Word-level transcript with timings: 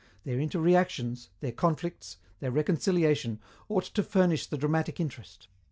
Their 0.23 0.39
interreactions, 0.39 1.27
their 1.41 1.51
conflicts, 1.51 2.17
their 2.39 2.49
reconciliation, 2.49 3.37
ought 3.69 3.83
to 3.93 4.01
furnish 4.01 4.47
the 4.47 4.57
dramatic 4.57 4.99
interest. 4.99 5.47